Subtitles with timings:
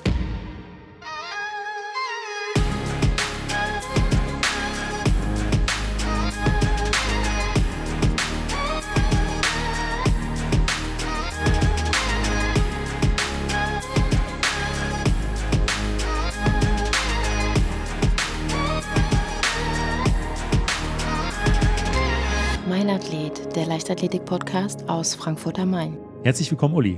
[23.60, 25.98] Leichtathletik-Podcast aus Frankfurt am Main.
[26.24, 26.98] Herzlich willkommen, Uli.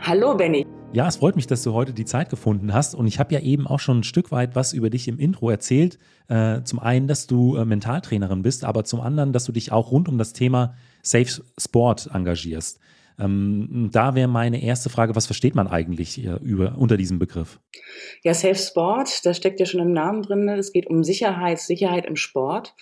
[0.00, 0.64] Hallo, Benny.
[0.92, 2.94] Ja, es freut mich, dass du heute die Zeit gefunden hast.
[2.94, 5.50] Und ich habe ja eben auch schon ein Stück weit was über dich im Intro
[5.50, 5.98] erzählt.
[6.28, 9.90] Äh, zum einen, dass du äh, Mentaltrainerin bist, aber zum anderen, dass du dich auch
[9.90, 12.78] rund um das Thema Safe Sport engagierst.
[13.18, 17.60] Ähm, da wäre meine erste Frage, was versteht man eigentlich äh, über, unter diesem Begriff?
[18.22, 20.48] Ja, Safe Sport, da steckt ja schon im Namen drin.
[20.48, 22.74] Es geht um Sicherheit, Sicherheit im Sport.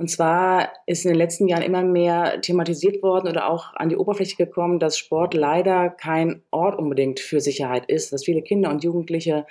[0.00, 3.98] Und zwar ist in den letzten Jahren immer mehr thematisiert worden oder auch an die
[3.98, 8.82] Oberfläche gekommen, dass Sport leider kein Ort unbedingt für Sicherheit ist, dass viele Kinder und
[8.82, 9.44] Jugendliche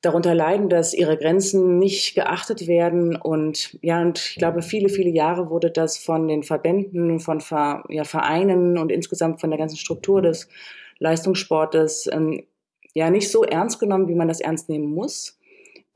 [0.00, 3.14] darunter leiden, dass ihre Grenzen nicht geachtet werden.
[3.14, 7.40] Und ja, und ich glaube, viele, viele Jahre wurde das von den Verbänden, von
[7.88, 10.48] ja, Vereinen und insgesamt von der ganzen Struktur des
[10.98, 12.42] Leistungssportes ähm,
[12.94, 15.37] ja nicht so ernst genommen, wie man das ernst nehmen muss.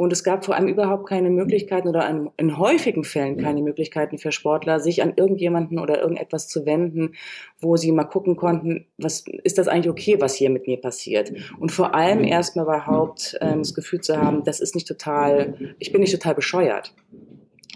[0.03, 4.33] Und es gab vor allem überhaupt keine Möglichkeiten oder in, häufigen Fällen keine Möglichkeiten für
[4.33, 7.15] Sportler, sich an irgendjemanden oder irgendetwas zu wenden,
[7.61, 11.33] wo sie mal gucken konnten, was ist das eigentlich okay, was hier mit mir passiert?
[11.61, 15.93] Und vor allem erstmal überhaupt ähm, das Gefühl zu haben, das ist nicht total, ich
[15.93, 16.93] bin nicht total bescheuert.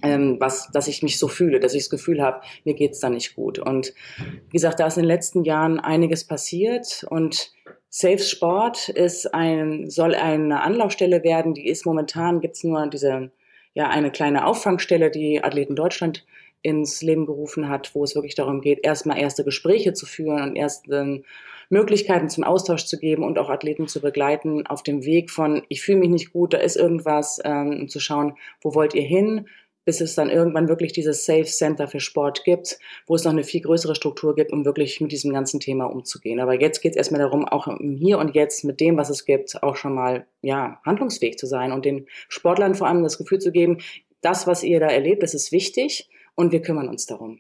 [0.03, 3.09] Ähm, was, dass ich mich so fühle, dass ich das Gefühl habe, mir geht's da
[3.09, 3.61] nicht gut.
[3.61, 7.53] Und wie gesagt, da ist in den letzten Jahren einiges passiert und
[7.99, 13.31] Safe Sport ist ein, soll eine Anlaufstelle werden, die ist momentan, gibt es nur diese,
[13.73, 16.27] ja, eine kleine Auffangstelle, die Athleten Deutschland
[16.61, 20.57] ins Leben gerufen hat, wo es wirklich darum geht, erstmal erste Gespräche zu führen und
[20.57, 21.23] erste
[21.71, 25.81] Möglichkeiten zum Austausch zu geben und auch Athleten zu begleiten auf dem Weg von, ich
[25.81, 29.47] fühle mich nicht gut, da ist irgendwas, ähm, zu schauen, wo wollt ihr hin,
[29.87, 33.45] bis es dann irgendwann wirklich dieses Safe Center für Sport gibt, wo es noch eine
[33.45, 36.41] viel größere Struktur gibt, um wirklich mit diesem ganzen Thema umzugehen.
[36.41, 39.63] Aber jetzt geht es erstmal darum, auch Hier und Jetzt mit dem, was es gibt,
[39.63, 43.53] auch schon mal ja, handlungsfähig zu sein und den Sportlern vor allem das Gefühl zu
[43.53, 43.79] geben,
[44.21, 47.39] das, was ihr da erlebt, das ist wichtig und wir kümmern uns darum.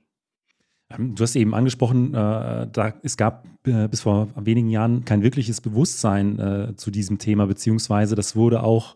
[0.88, 5.22] Ähm, du hast eben angesprochen, äh, da, es gab äh, bis vor wenigen Jahren kein
[5.22, 8.94] wirkliches Bewusstsein äh, zu diesem Thema, beziehungsweise das wurde auch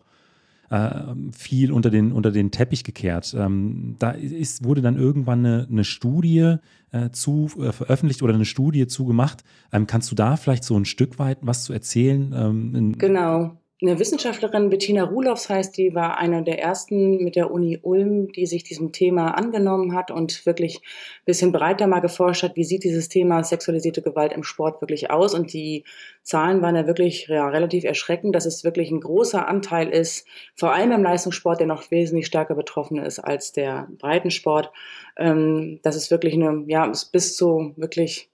[1.33, 3.35] viel unter den, unter den Teppich gekehrt.
[3.37, 6.55] Ähm, da ist, wurde dann irgendwann eine, eine Studie
[6.91, 9.43] äh, zu äh, veröffentlicht oder eine Studie zu gemacht.
[9.73, 12.33] Ähm, kannst du da vielleicht so ein Stück weit was zu erzählen?
[12.35, 13.60] Ähm, genau.
[13.83, 18.45] Eine Wissenschaftlerin, Bettina Ruloffs heißt, die war einer der ersten mit der Uni Ulm, die
[18.45, 22.83] sich diesem Thema angenommen hat und wirklich ein bisschen breiter mal geforscht hat, wie sieht
[22.83, 25.33] dieses Thema sexualisierte Gewalt im Sport wirklich aus.
[25.33, 25.83] Und die
[26.21, 30.73] Zahlen waren ja wirklich ja, relativ erschreckend, dass es wirklich ein großer Anteil ist, vor
[30.73, 34.71] allem im Leistungssport, der noch wesentlich stärker betroffen ist als der Breitensport.
[35.17, 38.30] Ähm, dass es wirklich eine, ja, bis zu wirklich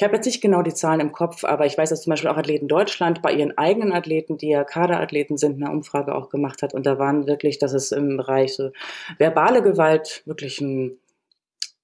[0.00, 2.30] ich habe jetzt nicht genau die Zahlen im Kopf, aber ich weiß, dass zum Beispiel
[2.30, 6.62] auch Athleten Deutschland bei ihren eigenen Athleten, die ja Kaderathleten sind, eine Umfrage auch gemacht
[6.62, 6.72] hat.
[6.72, 8.70] Und da waren wirklich, dass es im Bereich so
[9.18, 10.96] verbale Gewalt wirklich ein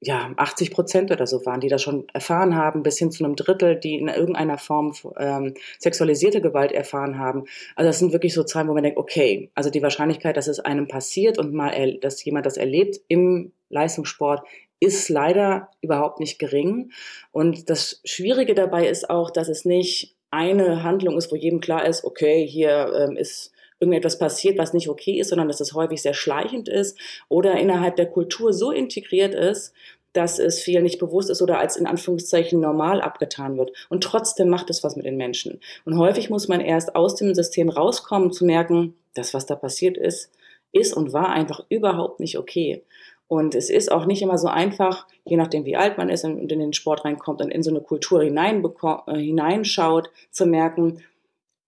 [0.00, 3.36] ja, 80 Prozent oder so waren, die das schon erfahren haben, bis hin zu einem
[3.36, 7.44] Drittel, die in irgendeiner Form ähm, sexualisierte Gewalt erfahren haben.
[7.74, 10.60] Also das sind wirklich so Zahlen, wo man denkt, okay, also die Wahrscheinlichkeit, dass es
[10.60, 14.42] einem passiert und mal, dass jemand das erlebt im Leistungssport,
[14.80, 16.92] ist leider überhaupt nicht gering.
[17.32, 21.86] Und das Schwierige dabei ist auch, dass es nicht eine Handlung ist, wo jedem klar
[21.86, 26.00] ist, okay, hier ähm, ist irgendetwas passiert, was nicht okay ist, sondern dass es häufig
[26.02, 29.74] sehr schleichend ist oder innerhalb der Kultur so integriert ist,
[30.16, 33.72] dass es vielen nicht bewusst ist oder als in Anführungszeichen normal abgetan wird.
[33.90, 35.60] Und trotzdem macht es was mit den Menschen.
[35.84, 39.98] Und häufig muss man erst aus dem System rauskommen, zu merken, das, was da passiert
[39.98, 40.30] ist,
[40.72, 42.82] ist und war einfach überhaupt nicht okay.
[43.28, 46.38] Und es ist auch nicht immer so einfach, je nachdem wie alt man ist und
[46.50, 51.02] in den Sport reinkommt und in so eine Kultur äh, hineinschaut, zu merken,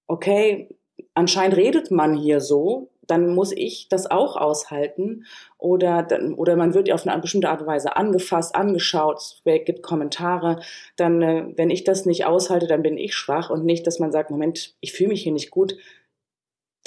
[0.07, 0.69] okay,
[1.15, 5.25] anscheinend redet man hier so, dann muss ich das auch aushalten.
[5.57, 6.07] Oder,
[6.37, 10.61] oder man wird auf eine bestimmte Art und Weise angefasst, angeschaut, es gibt Kommentare.
[10.97, 14.13] Dann, äh, wenn ich das nicht aushalte, dann bin ich schwach und nicht, dass man
[14.13, 15.77] sagt, Moment, ich fühle mich hier nicht gut,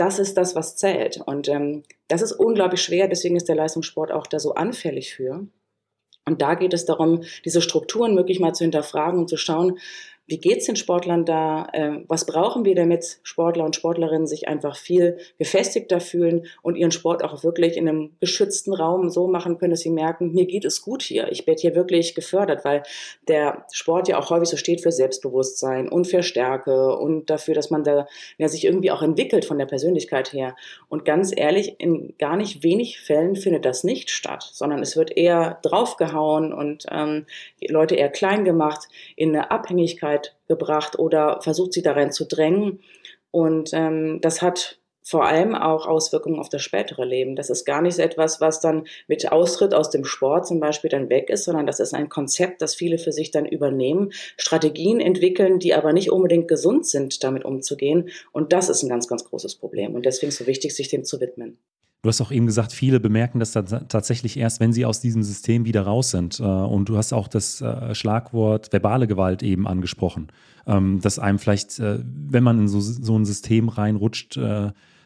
[0.01, 1.21] das ist das, was zählt.
[1.23, 5.45] Und ähm, das ist unglaublich schwer, deswegen ist der Leistungssport auch da so anfällig für.
[6.25, 9.77] Und da geht es darum, diese Strukturen wirklich mal zu hinterfragen und zu schauen,
[10.27, 11.67] wie geht es den Sportlern da?
[11.73, 16.91] Äh, was brauchen wir, damit Sportler und Sportlerinnen sich einfach viel gefestigter fühlen und ihren
[16.91, 20.63] Sport auch wirklich in einem geschützten Raum so machen können, dass sie merken, mir geht
[20.63, 21.29] es gut hier.
[21.31, 22.83] Ich werde hier wirklich gefördert, weil
[23.27, 27.69] der Sport ja auch häufig so steht für Selbstbewusstsein und für Stärke und dafür, dass
[27.69, 28.07] man da
[28.37, 30.55] ja, sich irgendwie auch entwickelt von der Persönlichkeit her.
[30.87, 35.17] Und ganz ehrlich, in gar nicht wenig Fällen findet das nicht statt, sondern es wird
[35.17, 37.25] eher draufgehauen und ähm,
[37.67, 42.79] Leute eher klein gemacht in eine Abhängigkeit Öffentlichkeit gebracht oder versucht sie darin zu drängen.
[43.31, 47.35] Und ähm, das hat vor allem auch Auswirkungen auf das spätere Leben.
[47.35, 50.91] Das ist gar nicht so etwas, was dann mit Austritt aus dem Sport zum Beispiel
[50.91, 54.99] dann weg ist, sondern das ist ein Konzept, das viele für sich dann übernehmen, Strategien
[54.99, 58.09] entwickeln, die aber nicht unbedingt gesund sind, damit umzugehen.
[58.31, 59.95] Und das ist ein ganz, ganz großes Problem.
[59.95, 61.57] Und deswegen ist es so wichtig, sich dem zu widmen.
[62.03, 65.65] Du hast auch eben gesagt, viele bemerken das tatsächlich erst, wenn sie aus diesem System
[65.65, 66.39] wieder raus sind.
[66.39, 70.29] Äh, und du hast auch das äh, Schlagwort verbale Gewalt eben angesprochen,
[70.65, 74.39] ähm, dass einem vielleicht, äh, wenn man in so, so ein System reinrutscht,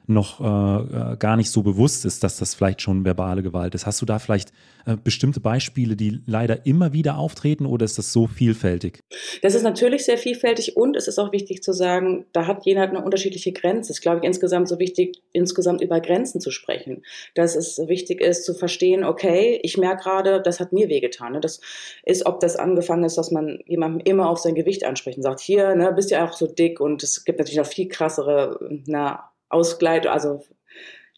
[0.08, 3.88] noch gar nicht so bewusst ist, dass das vielleicht schon verbale Gewalt ist.
[3.88, 4.54] Hast du da vielleicht
[4.86, 9.00] äh, bestimmte Beispiele, die leider immer wieder auftreten oder ist das so vielfältig?
[9.42, 12.84] Das ist natürlich sehr vielfältig und es ist auch wichtig zu sagen, da hat jeder
[12.84, 13.92] eine unterschiedliche Grenze.
[13.92, 17.04] Es ist, glaube ich, insgesamt so wichtig, insgesamt über Grenzen zu sprechen.
[17.34, 21.34] Dass es wichtig ist zu verstehen, okay, ich merke gerade, das hat mir wehgetan.
[21.34, 21.40] Ne?
[21.40, 21.62] Das
[22.04, 25.40] ist, ob das angefangen ist, dass man jemandem immer auf sein Gewicht anspricht und sagt,
[25.40, 29.32] hier, ne, bist ja auch so dick und es gibt natürlich noch viel krassere, na,
[29.50, 30.42] Ausgleit, also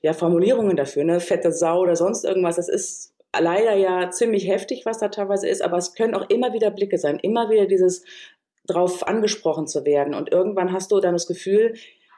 [0.01, 2.57] ja, Formulierungen dafür, ne, fette Sau oder sonst irgendwas.
[2.57, 6.53] Das ist leider ja ziemlich heftig, was da teilweise ist, aber es können auch immer
[6.53, 8.03] wieder Blicke sein, immer wieder dieses
[8.65, 10.13] drauf angesprochen zu werden.
[10.13, 11.75] Und irgendwann hast du dann das Gefühl,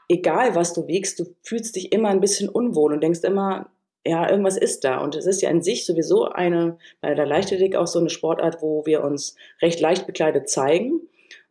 [0.07, 3.69] egal was du wiegst, du fühlst dich immer ein bisschen unwohl und denkst immer,
[4.05, 4.99] ja, irgendwas ist da.
[4.99, 8.61] Und es ist ja in sich sowieso eine, bei der Leichtathletik auch so eine Sportart,
[8.61, 11.01] wo wir uns recht leicht bekleidet zeigen.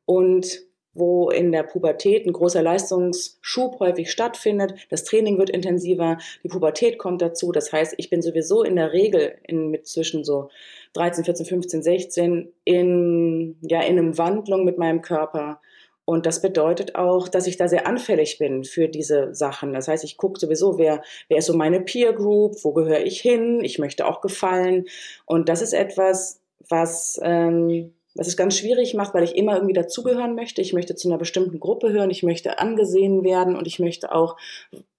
[0.05, 0.63] Und
[0.95, 4.75] wo in der Pubertät ein großer Leistungsschub häufig stattfindet.
[4.91, 7.53] Das Training wird intensiver, die Pubertät kommt dazu.
[7.53, 10.51] Das heißt, ich bin sowieso in der Regel in, mit zwischen so
[10.95, 15.61] 13, 14, 15, 16 in, ja, in einem Wandlung mit meinem Körper.
[16.09, 19.75] Und das bedeutet auch, dass ich da sehr anfällig bin für diese Sachen.
[19.75, 23.21] Das heißt, ich gucke sowieso, wer, wer ist so meine Peer Group, wo gehöre ich
[23.21, 24.87] hin, ich möchte auch gefallen.
[25.27, 29.75] Und das ist etwas, was ähm, was es ganz schwierig macht, weil ich immer irgendwie
[29.75, 30.61] dazugehören möchte.
[30.61, 34.37] Ich möchte zu einer bestimmten Gruppe hören, ich möchte angesehen werden und ich möchte auch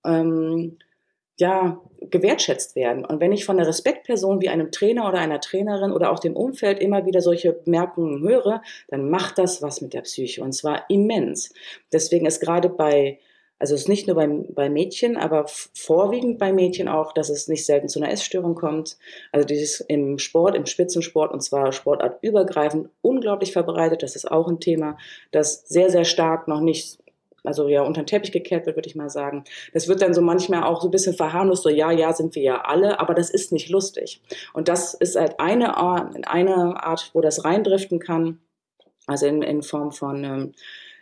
[0.06, 0.78] ähm,
[1.38, 3.06] ja, gewertschätzt werden.
[3.06, 6.36] Und wenn ich von einer Respektperson wie einem Trainer oder einer Trainerin oder auch dem
[6.36, 10.90] Umfeld immer wieder solche Bemerkungen höre, dann macht das was mit der Psyche und zwar
[10.90, 11.54] immens.
[11.92, 13.20] Deswegen ist gerade bei
[13.60, 17.50] also es ist nicht nur bei, bei Mädchen, aber vorwiegend bei Mädchen auch, dass es
[17.50, 18.98] nicht selten zu einer Essstörung kommt.
[19.34, 24.02] Also dieses im Sport, im Spitzensport und zwar sportartübergreifend unglaublich verbreitet.
[24.02, 24.98] Das ist auch ein Thema,
[25.32, 27.00] das sehr, sehr stark noch nicht
[27.44, 29.46] also ja unter den Teppich gekehrt wird, würde ich mal sagen.
[29.74, 32.44] Das wird dann so manchmal auch so ein bisschen verharmlost, so ja, ja, sind wir
[32.44, 34.22] ja alle, aber das ist nicht lustig.
[34.54, 38.40] Und das ist halt eine Art, eine Art wo das reindriften kann,
[39.08, 40.54] also in, in Form von ähm,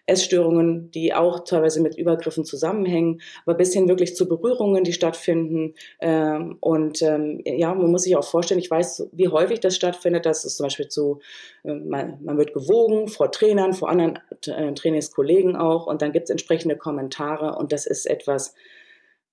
[0.07, 5.75] Essstörungen, die auch teilweise mit Übergriffen zusammenhängen, aber bis hin wirklich zu Berührungen, die stattfinden.
[5.99, 10.25] Ähm, und ähm, ja, man muss sich auch vorstellen, ich weiß, wie häufig das stattfindet.
[10.25, 11.19] Das ist zum Beispiel zu,
[11.63, 16.25] äh, man, man, wird gewogen vor Trainern, vor anderen äh, Trainingskollegen auch und dann gibt
[16.25, 18.55] es entsprechende Kommentare und das ist etwas,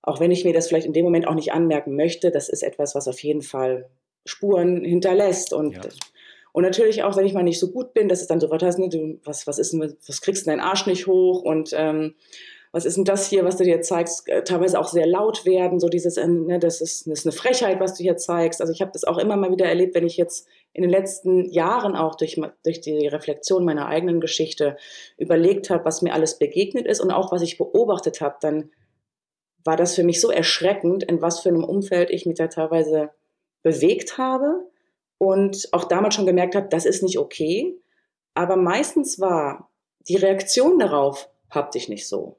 [0.02, 2.62] auch wenn ich mir das vielleicht in dem Moment auch nicht anmerken möchte, das ist
[2.62, 3.88] etwas, was auf jeden Fall
[4.26, 5.82] Spuren hinterlässt und ja.
[6.54, 8.62] Und natürlich auch, wenn ich mal nicht so gut bin, dass es dann so was
[8.62, 11.42] heißt, ne, du, was, was ist denn, was kriegst du deinen Arsch nicht hoch?
[11.42, 12.14] Und ähm,
[12.70, 15.80] was ist denn das hier, was du dir zeigst, äh, teilweise auch sehr laut werden,
[15.80, 18.61] so dieses, äh, ne, das, ist, das ist eine Frechheit, was du hier zeigst.
[18.61, 21.50] Also ich habe das auch immer mal wieder erlebt, wenn ich jetzt in den letzten
[21.50, 24.76] Jahren auch durch, durch die Reflexion meiner eigenen Geschichte
[25.18, 28.70] überlegt habe, was mir alles begegnet ist und auch was ich beobachtet habe, dann
[29.64, 33.11] war das für mich so erschreckend, in was für einem Umfeld ich mich da teilweise
[33.64, 34.68] bewegt habe
[35.18, 37.76] und auch damals schon gemerkt habe, das ist nicht okay.
[38.35, 39.71] Aber meistens war
[40.09, 42.38] die Reaktion darauf, hab dich nicht so.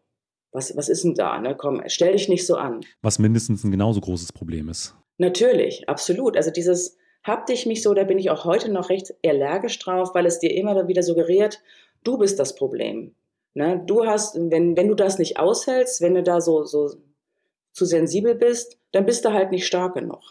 [0.52, 1.40] Was, was ist denn da?
[1.40, 1.56] Ne?
[1.56, 2.82] Komm, stell dich nicht so an.
[3.02, 4.96] Was mindestens ein genauso großes Problem ist.
[5.18, 6.38] Natürlich, absolut.
[6.38, 10.14] Also dieses hab dich nicht so, da bin ich auch heute noch recht allergisch drauf,
[10.14, 11.60] weil es dir immer wieder suggeriert,
[12.04, 13.16] du bist das Problem.
[13.56, 13.82] Ne?
[13.86, 16.92] Du hast, wenn, wenn du das nicht aushältst, wenn du da so, so
[17.72, 20.22] zu sensibel bist, dann bist du halt nicht stark genug.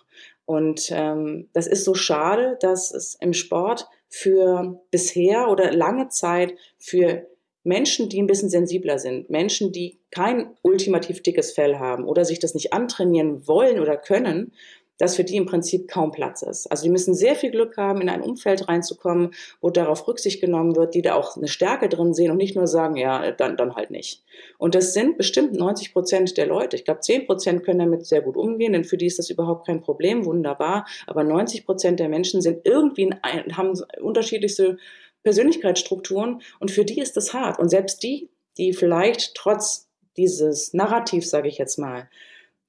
[0.46, 6.54] Und ähm, das ist so schade, dass es im Sport für bisher oder lange Zeit
[6.78, 7.26] für
[7.64, 12.38] Menschen, die ein bisschen sensibler sind, Menschen, die kein ultimativ dickes Fell haben oder sich
[12.38, 14.52] das nicht antrainieren wollen oder können,
[14.98, 16.66] dass für die im Prinzip kaum Platz ist.
[16.70, 20.76] Also die müssen sehr viel Glück haben, in ein Umfeld reinzukommen, wo darauf Rücksicht genommen
[20.76, 23.74] wird, die da auch eine Stärke drin sehen und nicht nur sagen, ja, dann, dann
[23.74, 24.22] halt nicht.
[24.58, 26.76] Und das sind bestimmt 90 Prozent der Leute.
[26.76, 29.66] Ich glaube, 10 Prozent können damit sehr gut umgehen, denn für die ist das überhaupt
[29.66, 30.86] kein Problem, wunderbar.
[31.06, 34.78] Aber 90 Prozent der Menschen sind irgendwie, ein, haben unterschiedlichste
[35.24, 37.58] Persönlichkeitsstrukturen und für die ist das hart.
[37.58, 42.08] Und selbst die, die vielleicht trotz dieses Narrativs, sage ich jetzt mal,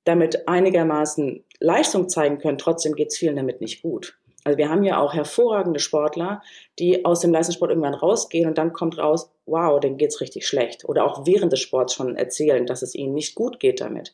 [0.06, 4.18] damit einigermaßen Leistung zeigen können, trotzdem geht es vielen damit nicht gut.
[4.46, 6.42] Also wir haben ja auch hervorragende Sportler,
[6.78, 10.88] die aus dem Leistungssport irgendwann rausgehen und dann kommt raus, wow, denen geht's richtig schlecht.
[10.88, 14.14] Oder auch während des Sports schon erzählen, dass es ihnen nicht gut geht damit.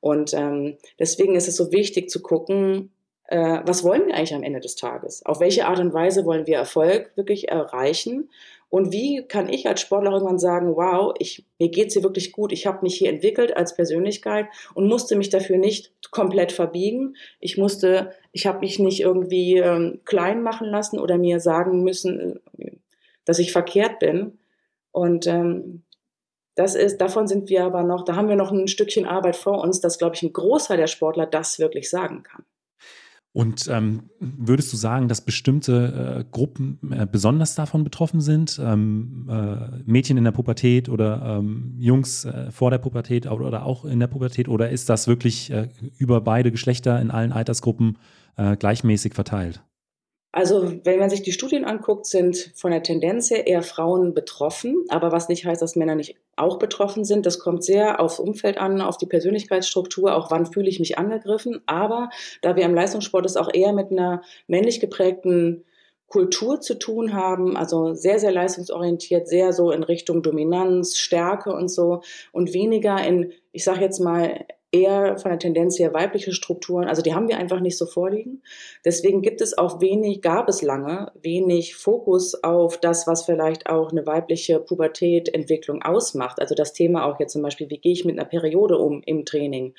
[0.00, 2.92] Und ähm, deswegen ist es so wichtig zu gucken,
[3.26, 5.26] äh, was wollen wir eigentlich am Ende des Tages?
[5.26, 8.30] Auf welche Art und Weise wollen wir Erfolg wirklich erreichen?
[8.74, 12.50] Und wie kann ich als Sportler irgendwann sagen, wow, ich, mir geht's hier wirklich gut,
[12.50, 17.14] ich habe mich hier entwickelt als Persönlichkeit und musste mich dafür nicht komplett verbiegen.
[17.38, 22.40] Ich musste, ich habe mich nicht irgendwie ähm, klein machen lassen oder mir sagen müssen,
[22.58, 22.72] äh,
[23.24, 24.40] dass ich verkehrt bin.
[24.90, 25.84] Und ähm,
[26.56, 29.62] das ist, davon sind wir aber noch, da haben wir noch ein Stückchen Arbeit vor
[29.62, 32.44] uns, dass, glaube ich, ein Großteil der Sportler das wirklich sagen kann.
[33.34, 38.60] Und ähm, würdest du sagen, dass bestimmte äh, Gruppen äh, besonders davon betroffen sind?
[38.62, 43.66] Ähm, äh, Mädchen in der Pubertät oder ähm, Jungs äh, vor der Pubertät oder, oder,
[43.66, 44.48] auch in der Pubertät?
[44.48, 47.98] Oder ist das wirklich äh, über beide Geschlechter in allen Altersgruppen
[48.36, 49.64] äh, gleichmäßig verteilt?
[50.34, 54.84] Also wenn man sich die Studien anguckt, sind von der Tendenz her eher Frauen betroffen,
[54.88, 57.24] aber was nicht heißt, dass Männer nicht auch betroffen sind.
[57.24, 61.62] Das kommt sehr aufs Umfeld an, auf die Persönlichkeitsstruktur, auch wann fühle ich mich angegriffen.
[61.66, 62.10] Aber
[62.42, 65.62] da wir im Leistungssport es auch eher mit einer männlich geprägten
[66.08, 71.68] Kultur zu tun haben, also sehr, sehr leistungsorientiert, sehr so in Richtung Dominanz, Stärke und
[71.68, 76.88] so und weniger in, ich sage jetzt mal, eher von der Tendenz her weibliche Strukturen,
[76.88, 78.42] also die haben wir einfach nicht so vorliegen.
[78.84, 83.92] Deswegen gibt es auch wenig, gab es lange wenig Fokus auf das, was vielleicht auch
[83.92, 86.40] eine weibliche Pubertätentwicklung ausmacht.
[86.40, 89.24] Also das Thema auch jetzt zum Beispiel, wie gehe ich mit einer Periode um im
[89.24, 89.74] Training?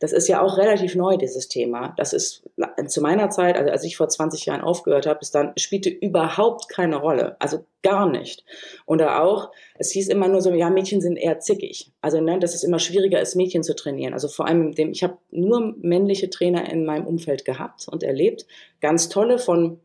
[0.00, 1.94] Das ist ja auch relativ neu, dieses Thema.
[1.96, 2.42] Das ist
[2.88, 6.68] zu meiner Zeit, also als ich vor 20 Jahren aufgehört habe, bis dann spielte überhaupt
[6.68, 7.36] keine Rolle.
[7.38, 8.44] Also gar nicht.
[8.86, 11.92] Oder auch, es hieß immer nur so, ja, Mädchen sind eher zickig.
[12.00, 14.12] Also, ne, dass es immer schwieriger ist, Mädchen zu trainieren.
[14.12, 18.46] Also vor allem dem, ich habe nur männliche Trainer in meinem Umfeld gehabt und erlebt.
[18.80, 19.80] Ganz tolle von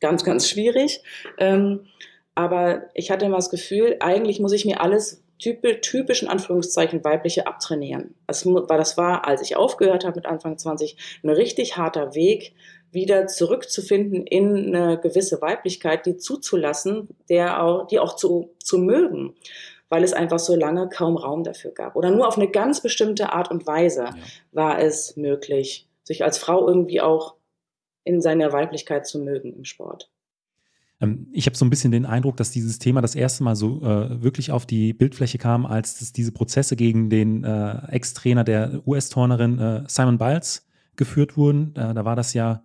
[0.00, 1.02] ganz, ganz schwierig.
[1.38, 1.86] Ähm,
[2.34, 7.46] aber ich hatte immer das Gefühl, eigentlich muss ich mir alles typisch in Anführungszeichen weibliche
[7.46, 8.14] abtrainieren.
[8.26, 12.54] Das war, das war, als ich aufgehört habe mit Anfang 20, ein richtig harter Weg,
[12.96, 19.36] wieder zurückzufinden in eine gewisse Weiblichkeit, die zuzulassen, der auch, die auch zu, zu mögen,
[19.88, 21.94] weil es einfach so lange kaum Raum dafür gab.
[21.94, 24.14] Oder nur auf eine ganz bestimmte Art und Weise ja.
[24.50, 27.34] war es möglich, sich als Frau irgendwie auch
[28.02, 30.10] in seiner Weiblichkeit zu mögen im Sport.
[31.00, 33.82] Ähm, ich habe so ein bisschen den Eindruck, dass dieses Thema das erste Mal so
[33.82, 38.82] äh, wirklich auf die Bildfläche kam, als es diese Prozesse gegen den äh, Ex-Trainer der
[38.86, 41.74] US-Turnerin äh, Simon Biles geführt wurden.
[41.74, 42.64] da war das ja,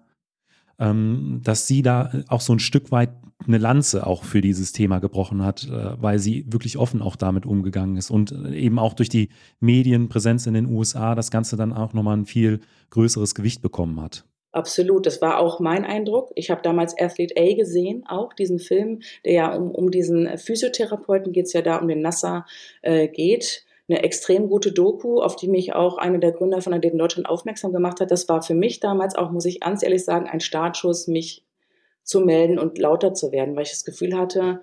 [1.43, 3.11] dass sie da auch so ein Stück weit
[3.47, 7.45] eine Lanze auch für dieses Thema gebrochen hat, äh, weil sie wirklich offen auch damit
[7.45, 11.93] umgegangen ist und eben auch durch die Medienpräsenz in den USA das Ganze dann auch
[11.93, 12.59] nochmal ein viel
[12.91, 14.25] größeres Gewicht bekommen hat.
[14.53, 16.31] Absolut, das war auch mein Eindruck.
[16.35, 21.31] Ich habe damals Athlete A gesehen, auch diesen Film, der ja um, um diesen Physiotherapeuten
[21.31, 22.45] geht es ja da um den Nasser
[22.81, 23.65] äh, geht.
[23.91, 27.73] Eine extrem gute Doku, auf die mich auch einer der Gründer von der Deutschland aufmerksam
[27.73, 28.09] gemacht hat.
[28.09, 31.45] Das war für mich damals auch, muss ich ganz ehrlich sagen, ein Startschuss, mich
[32.03, 34.61] zu melden und lauter zu werden, weil ich das Gefühl hatte,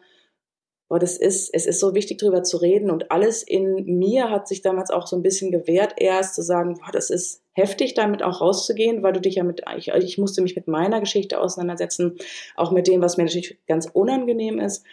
[0.88, 2.90] boah, das ist, es ist so wichtig, darüber zu reden.
[2.90, 6.78] Und alles in mir hat sich damals auch so ein bisschen gewehrt, erst zu sagen,
[6.80, 10.40] boah, das ist heftig, damit auch rauszugehen, weil du dich ja mit, ich, ich musste
[10.40, 12.16] mich mit meiner Geschichte auseinandersetzen,
[12.56, 14.86] auch mit dem, was mir natürlich ganz unangenehm ist.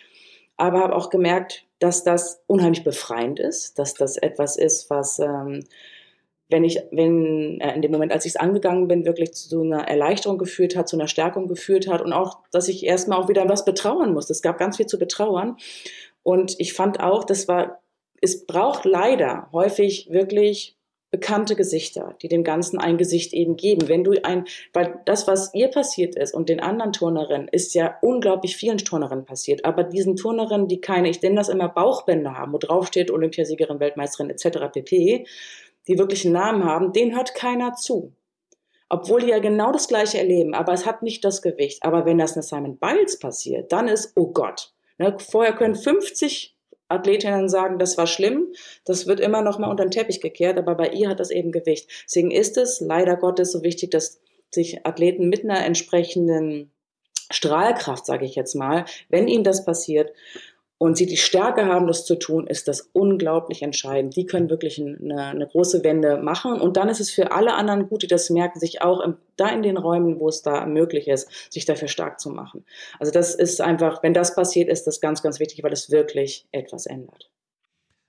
[0.58, 5.66] Aber habe auch gemerkt, dass das unheimlich befreiend ist, dass das etwas ist, was ähm,
[6.50, 9.88] wenn ich, wenn äh, in dem Moment, als ich es angegangen bin, wirklich zu einer
[9.88, 13.50] Erleichterung geführt hat, zu einer Stärkung geführt hat und auch, dass ich erstmal auch wieder
[13.50, 14.34] was betrauern musste.
[14.34, 15.58] Es gab ganz viel zu betrauern.
[16.24, 17.82] Und ich fand auch, das war,
[18.22, 20.78] es braucht leider häufig wirklich
[21.12, 23.88] bekannte Gesichter, die dem Ganzen ein Gesicht eben geben.
[23.88, 27.98] Wenn du ein, weil das, was ihr passiert ist und den anderen Turnerinnen, ist ja
[28.02, 29.66] unglaublich vielen Turnerinnen passiert.
[29.66, 33.80] Aber diesen Turnerinnen, die keine, ich nenne das immer Bauchbänder haben, wo drauf steht Olympiasiegerin,
[33.80, 34.72] Weltmeisterin etc.
[34.74, 35.26] pp,
[35.88, 38.14] die wirklich einen Namen haben, den hört keiner zu.
[38.90, 41.84] Obwohl die ja genau das Gleiche erleben, aber es hat nicht das Gewicht.
[41.84, 44.74] Aber wenn das eine Simon Biles passiert, dann ist, oh Gott.
[44.98, 46.55] Ne, vorher können 50
[46.88, 48.54] Athletinnen sagen, das war schlimm,
[48.86, 51.52] das wird immer noch mal unter den Teppich gekehrt, aber bei ihr hat das eben
[51.52, 51.90] Gewicht.
[52.06, 54.22] Deswegen ist es leider Gottes so wichtig, dass
[54.54, 56.72] sich Athleten mit einer entsprechenden
[57.32, 60.12] Strahlkraft, sage ich jetzt mal, wenn ihnen das passiert,
[60.78, 64.16] und sie die Stärke haben, das zu tun, ist das unglaublich entscheidend.
[64.16, 66.60] Die können wirklich eine, eine große Wende machen.
[66.60, 69.48] Und dann ist es für alle anderen gut, die das merken, sich auch im, da
[69.50, 72.66] in den Räumen, wo es da möglich ist, sich dafür stark zu machen.
[73.00, 76.46] Also das ist einfach, wenn das passiert, ist das ganz, ganz wichtig, weil es wirklich
[76.52, 77.30] etwas ändert.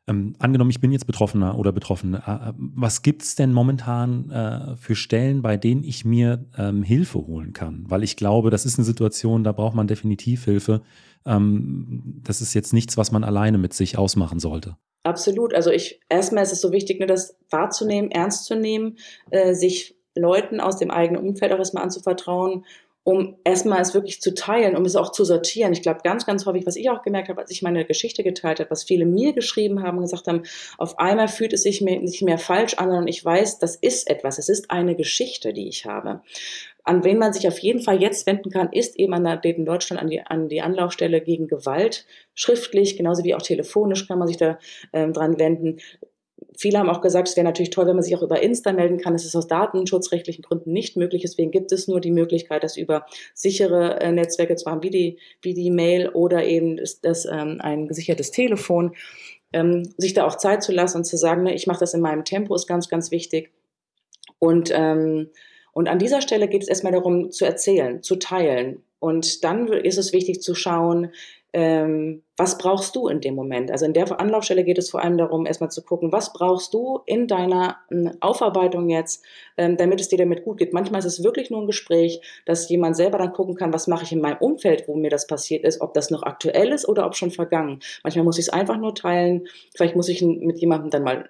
[0.09, 2.23] Ähm, angenommen, ich bin jetzt Betroffener oder Betroffene.
[2.27, 7.27] Äh, was gibt es denn momentan äh, für Stellen, bei denen ich mir ähm, Hilfe
[7.27, 7.85] holen kann?
[7.89, 10.83] Weil ich glaube, das ist eine Situation, da braucht man definitiv Hilfe.
[11.27, 14.77] Ähm, das ist jetzt nichts, was man alleine mit sich ausmachen sollte.
[15.03, 15.55] Absolut.
[15.55, 18.99] Also ich erstmal ist es so wichtig, ne, das wahrzunehmen, ernst zu nehmen,
[19.31, 22.65] äh, sich Leuten aus dem eigenen Umfeld auch erstmal anzuvertrauen
[23.07, 25.73] um erstmal es wirklich zu teilen, um es auch zu sortieren.
[25.73, 28.59] Ich glaube, ganz, ganz häufig, was ich auch gemerkt habe, als ich meine Geschichte geteilt
[28.59, 30.43] habe, was viele mir geschrieben haben und gesagt haben,
[30.77, 34.11] auf einmal fühlt es sich mir nicht mehr falsch an, sondern ich weiß, das ist
[34.11, 36.21] etwas, es ist eine Geschichte, die ich habe.
[36.87, 39.65] An wen man sich auf jeden Fall jetzt wenden kann, ist eben an der in
[39.65, 42.07] Deutschland an die, an die Anlaufstelle gegen Gewalt.
[42.35, 44.59] Schriftlich, genauso wie auch telefonisch kann man sich da
[44.93, 45.79] ähm, dran wenden
[46.57, 48.99] viele haben auch gesagt, es wäre natürlich toll, wenn man sich auch über Insta melden
[48.99, 49.15] kann.
[49.15, 51.23] Es ist aus datenschutzrechtlichen Gründen nicht möglich.
[51.23, 55.19] Deswegen gibt es nur die Möglichkeit, das über sichere äh, Netzwerke zu haben, wie die,
[55.43, 58.95] wie die Mail oder eben das, das ähm, ein gesichertes Telefon.
[59.53, 62.01] Ähm, sich da auch Zeit zu lassen und zu sagen, ne, ich mache das in
[62.01, 63.53] meinem Tempo, ist ganz, ganz wichtig.
[64.39, 65.31] Und, ähm,
[65.77, 68.83] und an dieser Stelle geht es erstmal darum, zu erzählen, zu teilen.
[68.99, 71.11] Und dann ist es wichtig zu schauen,
[71.53, 73.71] ähm, was brauchst du in dem Moment?
[73.71, 77.01] Also in der Anlaufstelle geht es vor allem darum, erstmal zu gucken, was brauchst du
[77.05, 79.23] in deiner hm, Aufarbeitung jetzt,
[79.59, 80.73] ähm, damit es dir damit gut geht.
[80.73, 84.05] Manchmal ist es wirklich nur ein Gespräch, dass jemand selber dann gucken kann, was mache
[84.05, 87.05] ich in meinem Umfeld, wo mir das passiert ist, ob das noch aktuell ist oder
[87.05, 87.81] ob schon vergangen.
[88.03, 89.47] Manchmal muss ich es einfach nur teilen.
[89.75, 91.29] Vielleicht muss ich mit jemandem dann mal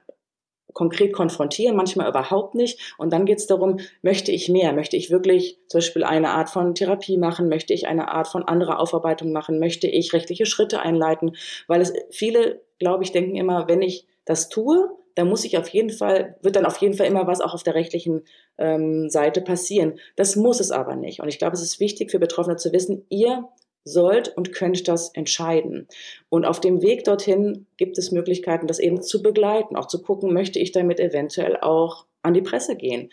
[0.77, 2.95] konkret konfrontieren, manchmal überhaupt nicht.
[2.99, 4.75] Und dann geht es darum, möchte ich mehr?
[4.75, 7.49] Möchte ich wirklich zum Beispiel eine Art von Therapie machen?
[7.49, 9.59] Möchte ich eine Art von anderer Aufarbeitung machen?
[9.59, 11.35] Möchte ich rechtliche Schritte einleiten?
[11.67, 15.69] Weil es viele, glaube ich, denken immer, wenn ich das tue, dann muss ich auf
[15.71, 18.25] jeden Fall, wird dann auf jeden Fall immer was auch auf der rechtlichen
[18.59, 19.99] ähm, Seite passieren.
[20.15, 21.21] Das muss es aber nicht.
[21.21, 23.49] Und ich glaube, es ist wichtig für Betroffene zu wissen, ihr
[23.87, 25.87] sollt und könnt das entscheiden.
[26.29, 30.35] Und auf dem Weg dorthin gibt es Möglichkeiten, das eben zu begleiten, auch zu gucken,
[30.35, 33.11] möchte ich damit eventuell auch an die Presse gehen.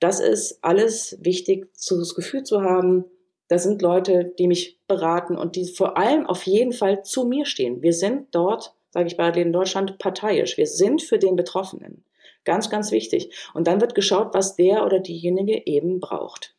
[0.00, 3.04] Das ist alles wichtig, das Gefühl zu haben,
[3.48, 7.46] da sind Leute, die mich beraten und die vor allem auf jeden Fall zu mir
[7.46, 7.80] stehen.
[7.80, 10.56] Wir sind dort, sage ich bei in Deutschland, parteiisch.
[10.56, 12.04] Wir sind für den Betroffenen.
[12.44, 13.32] Ganz, ganz wichtig.
[13.54, 16.56] Und dann wird geschaut, was der oder diejenige eben braucht.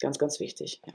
[0.00, 0.82] Ganz, ganz wichtig.
[0.86, 0.92] Ja.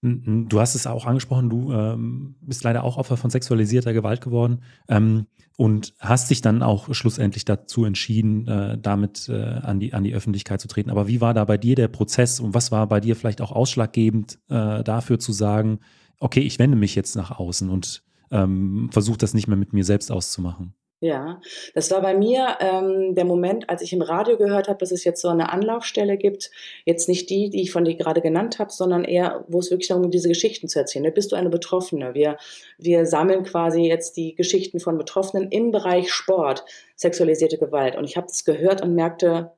[0.00, 4.62] Du hast es auch angesprochen, du ähm, bist leider auch Opfer von sexualisierter Gewalt geworden
[4.88, 10.04] ähm, und hast dich dann auch schlussendlich dazu entschieden, äh, damit äh, an, die, an
[10.04, 10.90] die Öffentlichkeit zu treten.
[10.90, 13.50] Aber wie war da bei dir der Prozess und was war bei dir vielleicht auch
[13.50, 15.80] ausschlaggebend äh, dafür zu sagen,
[16.20, 19.84] okay, ich wende mich jetzt nach außen und ähm, versuche das nicht mehr mit mir
[19.84, 20.74] selbst auszumachen.
[21.00, 21.40] Ja,
[21.74, 25.04] das war bei mir ähm, der Moment, als ich im Radio gehört habe, dass es
[25.04, 26.50] jetzt so eine Anlaufstelle gibt.
[26.84, 29.88] Jetzt nicht die, die ich von dir gerade genannt habe, sondern eher, wo es wirklich
[29.88, 31.04] darum geht, diese Geschichten zu erzählen.
[31.04, 32.14] Da bist du eine Betroffene.
[32.14, 32.36] Wir,
[32.78, 36.64] wir sammeln quasi jetzt die Geschichten von Betroffenen im Bereich Sport,
[36.96, 37.94] sexualisierte Gewalt.
[37.94, 39.52] Und ich habe das gehört und merkte,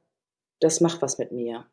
[0.61, 1.65] das macht was mit mir.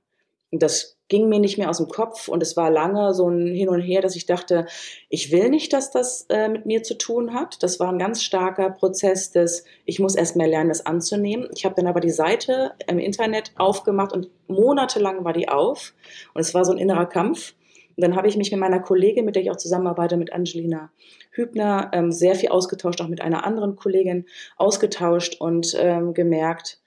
[0.51, 3.69] Das ging mir nicht mehr aus dem Kopf und es war lange so ein Hin
[3.69, 4.65] und Her, dass ich dachte,
[5.09, 7.61] ich will nicht, dass das äh, mit mir zu tun hat.
[7.63, 11.49] Das war ein ganz starker Prozess des, ich muss erst mehr lernen, das anzunehmen.
[11.55, 15.93] Ich habe dann aber die Seite im Internet aufgemacht und monatelang war die auf
[16.33, 17.53] und es war so ein innerer Kampf.
[17.95, 20.91] Und dann habe ich mich mit meiner Kollegin, mit der ich auch zusammenarbeite, mit Angelina
[21.31, 26.79] Hübner, ähm, sehr viel ausgetauscht, auch mit einer anderen Kollegin ausgetauscht und ähm, gemerkt,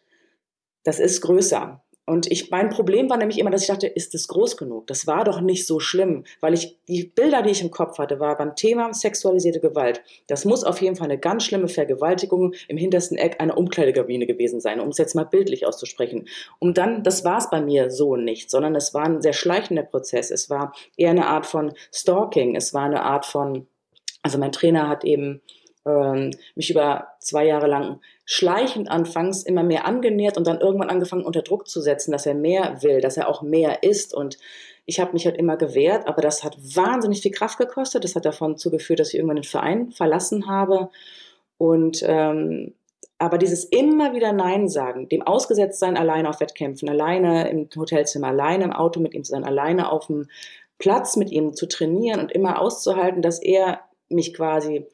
[0.84, 1.82] das ist größer.
[2.10, 4.88] Und ich, mein Problem war nämlich immer, dass ich dachte, ist das groß genug?
[4.88, 8.18] Das war doch nicht so schlimm, weil ich die Bilder, die ich im Kopf hatte,
[8.18, 10.02] war beim Thema sexualisierte Gewalt.
[10.26, 14.60] Das muss auf jeden Fall eine ganz schlimme Vergewaltigung im hintersten Eck einer Umkleidekabine gewesen
[14.60, 16.26] sein, um es jetzt mal bildlich auszusprechen.
[16.58, 19.84] Und dann, das war es bei mir so nicht, sondern es war ein sehr schleichender
[19.84, 20.32] Prozess.
[20.32, 22.56] Es war eher eine Art von Stalking.
[22.56, 23.68] Es war eine Art von,
[24.22, 25.42] also mein Trainer hat eben
[25.86, 28.00] ähm, mich über zwei Jahre lang
[28.32, 32.34] schleichend anfangs immer mehr angenähert und dann irgendwann angefangen unter Druck zu setzen, dass er
[32.34, 34.38] mehr will, dass er auch mehr ist und
[34.86, 38.04] ich habe mich halt immer gewehrt, aber das hat wahnsinnig viel Kraft gekostet.
[38.04, 40.90] Das hat davon zugeführt, dass ich irgendwann den Verein verlassen habe.
[41.58, 42.74] Und ähm,
[43.18, 48.28] aber dieses immer wieder Nein sagen, dem ausgesetzt sein, alleine auf Wettkämpfen, alleine im Hotelzimmer,
[48.28, 50.28] alleine im Auto mit ihm zu sein, alleine auf dem
[50.78, 54.86] Platz mit ihm zu trainieren und immer auszuhalten, dass er mich quasi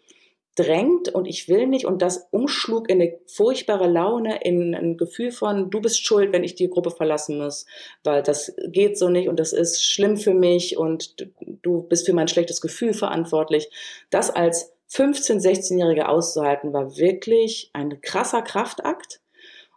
[0.56, 5.30] drängt und ich will nicht und das umschlug in eine furchtbare Laune, in ein Gefühl
[5.30, 7.66] von, du bist schuld, wenn ich die Gruppe verlassen muss,
[8.02, 11.28] weil das geht so nicht und das ist schlimm für mich und
[11.62, 13.68] du bist für mein schlechtes Gefühl verantwortlich.
[14.10, 19.20] Das als 15-, 16-Jährige auszuhalten, war wirklich ein krasser Kraftakt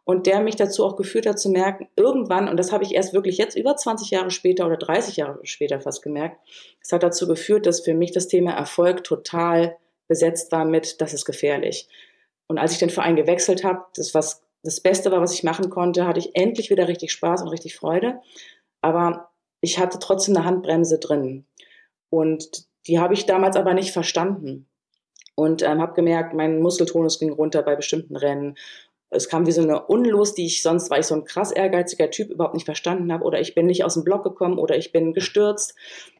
[0.06, 3.13] und der mich dazu auch geführt hat zu merken, irgendwann, und das habe ich erst
[3.13, 6.39] wirklich jetzt über 20 Jahre später oder 30 Jahre später fast gemerkt,
[6.82, 9.76] es hat dazu geführt, dass für mich das Thema Erfolg total
[10.10, 11.88] besetzt war mit, das ist gefährlich.
[12.48, 15.69] Und als ich den Verein gewechselt habe, das was das Beste war, was ich machen
[15.69, 18.19] konnte, hatte ich endlich wieder richtig Spaß und richtig Freude.
[18.82, 19.30] Aber
[19.62, 21.45] ich hatte trotzdem eine Handbremse drin.
[22.10, 24.67] Und die habe ich damals aber nicht verstanden.
[25.36, 28.58] Und ähm, habe gemerkt, mein Muskeltonus ging runter bei bestimmten Rennen.
[29.10, 32.12] Es kam wie so eine Unlust, die ich sonst, weil ich so ein krass ehrgeiziger
[32.12, 33.24] Typ überhaupt nicht verstanden habe.
[33.24, 35.76] Oder ich bin nicht aus dem Block gekommen oder ich bin gestürzt.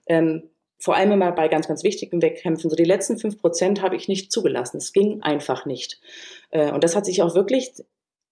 [0.08, 0.50] Ähm,
[0.80, 4.08] vor allem immer bei ganz, ganz wichtigen Wettkämpfen, so die letzten fünf Prozent habe ich
[4.08, 4.78] nicht zugelassen.
[4.78, 6.00] Es ging einfach nicht.
[6.52, 7.74] Äh, und das hat sich auch wirklich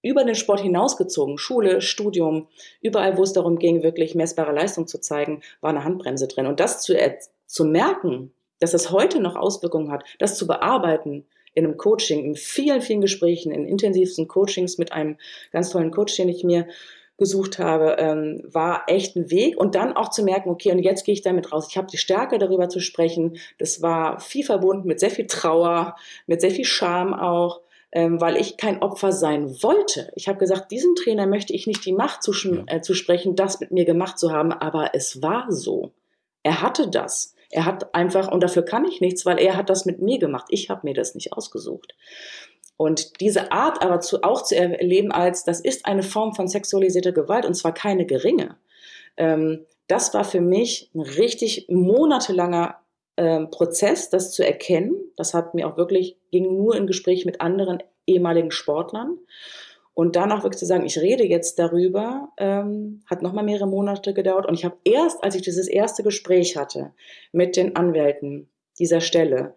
[0.02, 1.38] über den Sport hinausgezogen.
[1.38, 2.48] Schule, Studium,
[2.82, 6.46] überall, wo es darum ging, wirklich messbare Leistung zu zeigen, war eine Handbremse drin.
[6.48, 6.96] Und das zu,
[7.46, 12.36] zu merken, dass es heute noch Auswirkungen hat, das zu bearbeiten in einem Coaching, in
[12.36, 15.18] vielen, vielen Gesprächen, in intensivsten Coachings mit einem
[15.52, 16.68] ganz tollen Coach, den ich mir
[17.18, 19.58] gesucht habe, ähm, war echt ein Weg.
[19.58, 21.68] Und dann auch zu merken, okay, und jetzt gehe ich damit raus.
[21.70, 23.38] Ich habe die Stärke, darüber zu sprechen.
[23.58, 25.96] Das war viel verbunden mit sehr viel Trauer,
[26.28, 27.62] mit sehr viel Scham auch.
[27.94, 30.12] Ähm, weil ich kein Opfer sein wollte.
[30.16, 32.34] Ich habe gesagt, diesem Trainer möchte ich nicht die Macht zu,
[32.68, 35.94] äh, zu sprechen, das mit mir gemacht zu haben, aber es war so.
[36.44, 37.34] Er hatte das.
[37.50, 40.48] Er hat einfach, und dafür kann ich nichts, weil er hat das mit mir gemacht.
[40.50, 41.96] Ich habe mir das nicht ausgesucht.
[42.78, 47.12] Und diese Art aber zu, auch zu erleben als, das ist eine Form von sexualisierter
[47.12, 48.56] Gewalt und zwar keine geringe.
[49.18, 52.76] Ähm, das war für mich ein richtig monatelanger
[53.18, 54.96] ähm, Prozess, das zu erkennen.
[55.16, 59.18] Das hat mir auch wirklich, ging nur im Gespräch mit anderen ehemaligen Sportlern.
[59.96, 64.14] Und dann auch wirklich zu sagen, ich rede jetzt darüber, ähm, hat nochmal mehrere Monate
[64.14, 64.46] gedauert.
[64.46, 66.94] Und ich habe erst, als ich dieses erste Gespräch hatte
[67.32, 69.56] mit den Anwälten dieser Stelle,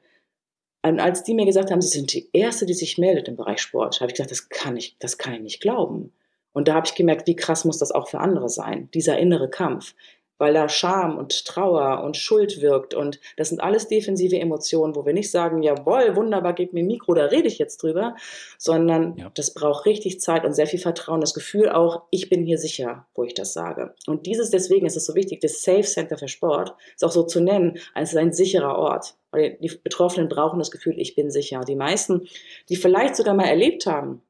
[0.82, 3.60] und als die mir gesagt haben, sie sind die Erste, die sich meldet im Bereich
[3.60, 6.12] Sport, habe ich gesagt, das kann ich, das kann ich nicht glauben.
[6.52, 9.50] Und da habe ich gemerkt, wie krass muss das auch für andere sein, dieser innere
[9.50, 9.94] Kampf
[10.40, 12.94] weil da Scham und Trauer und Schuld wirkt.
[12.94, 16.86] Und das sind alles defensive Emotionen, wo wir nicht sagen, jawohl, wunderbar, gib mir ein
[16.86, 18.16] Mikro, da rede ich jetzt drüber,
[18.56, 19.30] sondern ja.
[19.34, 23.06] das braucht richtig Zeit und sehr viel Vertrauen, das Gefühl auch, ich bin hier sicher,
[23.14, 23.94] wo ich das sage.
[24.06, 27.22] Und dieses, deswegen ist es so wichtig, das Safe Center für Sport ist auch so
[27.22, 29.16] zu nennen, ist ein sicherer Ort.
[29.32, 31.60] Weil die Betroffenen brauchen das Gefühl, ich bin sicher.
[31.60, 32.26] Die meisten,
[32.70, 34.22] die vielleicht sogar mal erlebt haben,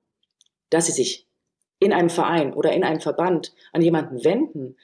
[0.71, 1.29] dass sie sich
[1.79, 4.77] in einem Verein oder in einem Verband an jemanden wenden,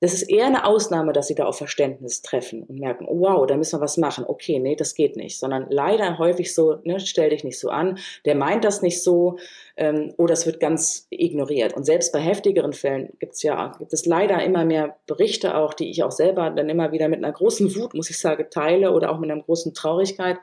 [0.00, 3.46] das ist eher eine Ausnahme, dass sie da auf Verständnis treffen und merken, oh, wow,
[3.46, 4.24] da müssen wir was machen.
[4.26, 5.38] Okay, nee, das geht nicht.
[5.38, 9.38] Sondern leider häufig so, ne, stell dich nicht so an, der meint das nicht so
[9.76, 11.74] ähm, oder es wird ganz ignoriert.
[11.74, 15.90] Und selbst bei heftigeren Fällen gibt's ja, gibt es leider immer mehr Berichte auch, die
[15.90, 19.10] ich auch selber dann immer wieder mit einer großen Wut, muss ich sagen, teile oder
[19.10, 20.36] auch mit einer großen Traurigkeit,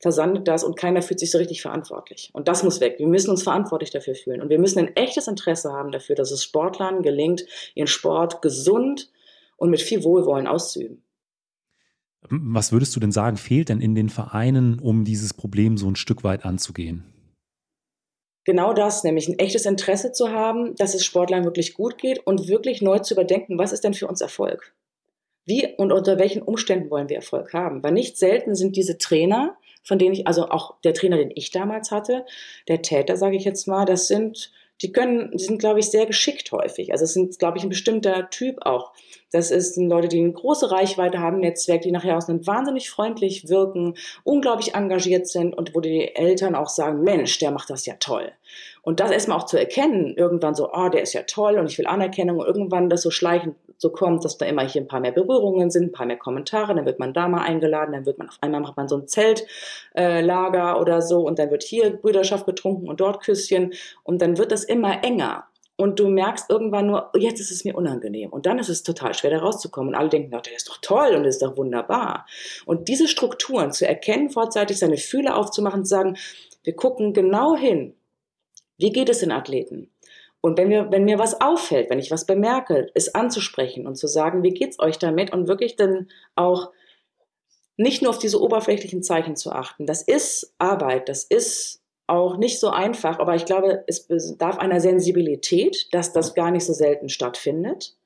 [0.00, 2.30] versandet das und keiner fühlt sich so richtig verantwortlich.
[2.32, 2.96] Und das muss weg.
[2.98, 4.40] Wir müssen uns verantwortlich dafür fühlen.
[4.40, 9.10] Und wir müssen ein echtes Interesse haben dafür, dass es Sportlern gelingt, ihren Sport gesund
[9.56, 11.02] und mit viel Wohlwollen auszuüben.
[12.30, 15.96] Was würdest du denn sagen, fehlt denn in den Vereinen, um dieses Problem so ein
[15.96, 17.04] Stück weit anzugehen?
[18.44, 22.48] Genau das, nämlich ein echtes Interesse zu haben, dass es Sportlern wirklich gut geht und
[22.48, 24.74] wirklich neu zu überdenken, was ist denn für uns Erfolg?
[25.44, 27.82] Wie und unter welchen Umständen wollen wir Erfolg haben?
[27.82, 29.56] Weil nicht selten sind diese Trainer,
[29.88, 32.26] von denen ich, also auch der Trainer, den ich damals hatte,
[32.68, 36.04] der Täter, sage ich jetzt mal, das sind, die können, die sind, glaube ich, sehr
[36.04, 36.92] geschickt häufig.
[36.92, 38.92] Also es sind, glaube ich, ein bestimmter Typ auch.
[39.32, 42.90] Das ist sind Leute, die eine große Reichweite haben, Netzwerk, die nachher aus einem wahnsinnig
[42.90, 47.86] freundlich wirken, unglaublich engagiert sind und wo die Eltern auch sagen, Mensch, der macht das
[47.86, 48.30] ja toll.
[48.82, 51.78] Und das erstmal auch zu erkennen, irgendwann so, oh, der ist ja toll und ich
[51.78, 55.00] will Anerkennung und irgendwann das so schleichend so kommt, dass da immer hier ein paar
[55.00, 58.18] mehr Berührungen sind, ein paar mehr Kommentare, dann wird man da mal eingeladen, dann wird
[58.18, 61.90] man auf einmal macht man so ein Zeltlager äh, oder so und dann wird hier
[61.90, 65.44] Brüderschaft getrunken und dort Küsschen und dann wird das immer enger.
[65.80, 68.30] Und du merkst irgendwann nur, oh, jetzt ist es mir unangenehm.
[68.30, 69.90] Und dann ist es total schwer, da rauszukommen.
[69.90, 72.26] Und alle denken, oh, der ist doch toll und das ist doch wunderbar.
[72.66, 76.16] Und diese Strukturen zu erkennen, vorzeitig seine Fühler aufzumachen, zu sagen,
[76.64, 77.94] wir gucken genau hin,
[78.78, 79.90] wie geht es den Athleten?
[80.40, 84.06] Und wenn mir, wenn mir was auffällt, wenn ich was bemerke, es anzusprechen und zu
[84.06, 86.70] sagen, wie geht's euch damit und wirklich dann auch
[87.76, 89.86] nicht nur auf diese oberflächlichen Zeichen zu achten.
[89.86, 94.80] Das ist Arbeit, das ist auch nicht so einfach, aber ich glaube, es bedarf einer
[94.80, 97.96] Sensibilität, dass das gar nicht so selten stattfindet,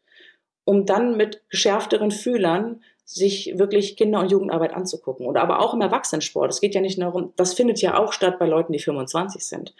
[0.65, 2.83] um dann mit geschärfteren Fühlern
[3.15, 5.27] sich wirklich Kinder- und Jugendarbeit anzugucken.
[5.27, 6.51] Oder aber auch im Erwachsenensport.
[6.51, 9.45] Es geht ja nicht nur darum, das findet ja auch statt bei Leuten, die 25
[9.45, 9.75] sind.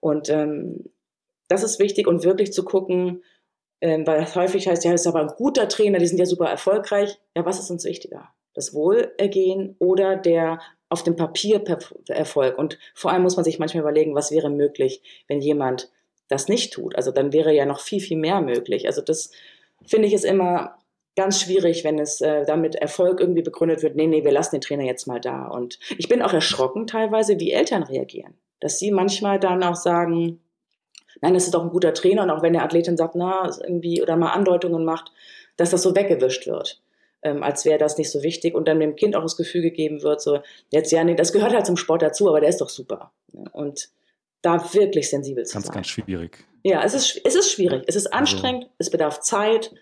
[0.00, 0.84] Und ähm,
[1.48, 3.22] das ist wichtig und wirklich zu gucken,
[3.80, 7.18] ähm, weil häufig heißt, ja, ist aber ein guter Trainer, die sind ja super erfolgreich.
[7.36, 8.28] Ja, was ist uns wichtiger?
[8.54, 11.62] Das Wohlergehen oder der auf dem Papier
[12.08, 12.56] Erfolg?
[12.56, 15.90] Und vor allem muss man sich manchmal überlegen, was wäre möglich, wenn jemand
[16.28, 16.96] das nicht tut.
[16.96, 18.86] Also dann wäre ja noch viel, viel mehr möglich.
[18.86, 19.30] Also das
[19.84, 20.78] finde ich ist immer
[21.16, 24.60] ganz schwierig, wenn es äh, damit Erfolg irgendwie begründet wird, nee, nee, wir lassen den
[24.60, 25.46] Trainer jetzt mal da.
[25.46, 28.34] Und ich bin auch erschrocken teilweise, wie Eltern reagieren.
[28.60, 30.40] Dass sie manchmal dann auch sagen,
[31.20, 34.02] nein, das ist doch ein guter Trainer und auch wenn der Athletin sagt, na, irgendwie
[34.02, 35.12] oder mal Andeutungen macht,
[35.56, 36.80] dass das so weggewischt wird.
[37.22, 40.02] Ähm, als wäre das nicht so wichtig und dann dem Kind auch das Gefühl gegeben
[40.02, 42.68] wird, so, jetzt ja, nee, das gehört halt zum Sport dazu, aber der ist doch
[42.68, 43.12] super.
[43.52, 43.88] Und
[44.42, 45.74] da wirklich sensibel zu ganz, sein.
[45.74, 46.44] Ganz, ganz schwierig.
[46.64, 47.84] Ja, es ist, es ist schwierig.
[47.86, 49.72] Es ist also anstrengend, also, es bedarf Zeit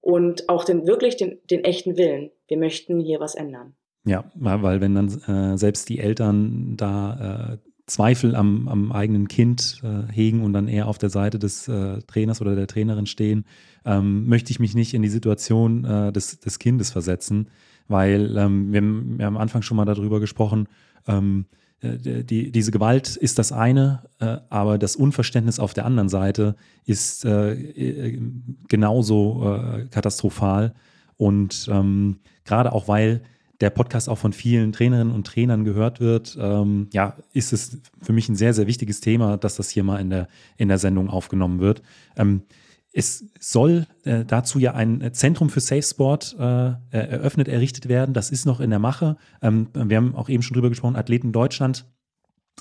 [0.00, 2.30] und auch den, wirklich den, den echten Willen.
[2.48, 3.74] Wir möchten hier was ändern.
[4.04, 9.82] Ja, weil wenn dann äh, selbst die Eltern da äh, Zweifel am, am eigenen Kind
[9.82, 13.44] äh, hegen und dann eher auf der Seite des äh, Trainers oder der Trainerin stehen,
[13.84, 17.48] ähm, möchte ich mich nicht in die Situation äh, des, des Kindes versetzen,
[17.88, 20.68] weil ähm, wir, wir, haben am Anfang schon mal darüber gesprochen,
[21.06, 26.08] ähm, äh, die, diese Gewalt ist das eine, äh, aber das Unverständnis auf der anderen
[26.08, 28.18] Seite ist äh,
[28.68, 30.74] genauso katastrophal.
[31.16, 33.22] Und ähm, gerade auch, weil
[33.60, 38.12] der Podcast auch von vielen Trainerinnen und Trainern gehört wird, ähm, ja, ist es für
[38.12, 41.10] mich ein sehr, sehr wichtiges Thema, dass das hier mal in der, in der Sendung
[41.10, 41.82] aufgenommen wird.
[42.16, 42.42] Ähm,
[42.92, 48.14] es soll äh, dazu ja ein Zentrum für Safe Sport äh, eröffnet, errichtet werden.
[48.14, 49.16] Das ist noch in der Mache.
[49.42, 51.86] Ähm, wir haben auch eben schon drüber gesprochen, Athleten Deutschland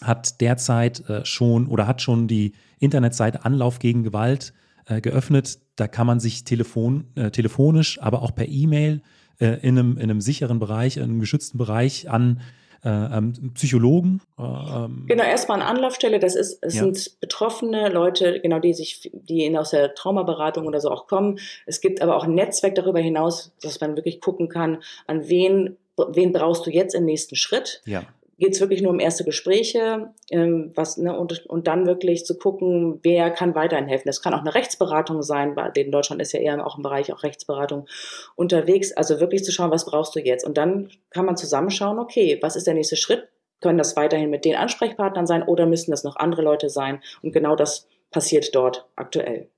[0.01, 4.53] hat derzeit äh, schon oder hat schon die Internetseite Anlauf gegen Gewalt
[4.85, 5.59] äh, geöffnet.
[5.75, 9.01] Da kann man sich telefon, äh, telefonisch, aber auch per E-Mail
[9.39, 12.41] äh, in, einem, in einem sicheren Bereich, in einem geschützten Bereich an
[12.83, 14.21] ähm, Psychologen.
[14.37, 15.05] Äh, ähm.
[15.07, 16.19] Genau, erstmal eine Anlaufstelle.
[16.19, 16.83] Das ist, es ja.
[16.83, 21.39] sind betroffene Leute, genau die sich, die aus der Traumaberatung oder so auch kommen.
[21.65, 25.77] Es gibt aber auch ein Netzwerk darüber hinaus, dass man wirklich gucken kann, an wen
[26.11, 27.81] wen brauchst du jetzt im nächsten Schritt?
[27.85, 28.03] Ja
[28.39, 32.37] geht es wirklich nur um erste Gespräche, ähm, was, ne, und, und dann wirklich zu
[32.37, 34.07] gucken, wer kann weiterhin helfen.
[34.07, 37.11] Das kann auch eine Rechtsberatung sein, weil in Deutschland ist ja eher auch im Bereich
[37.13, 37.87] auch Rechtsberatung
[38.35, 38.93] unterwegs.
[38.93, 40.45] Also wirklich zu schauen, was brauchst du jetzt?
[40.45, 43.27] Und dann kann man zusammenschauen, okay, was ist der nächste Schritt?
[43.61, 47.01] Können das weiterhin mit den Ansprechpartnern sein oder müssen das noch andere Leute sein?
[47.21, 49.49] Und genau das passiert dort aktuell.